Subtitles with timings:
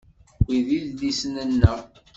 [0.45, 1.79] Wi d idlisen-nneɣ.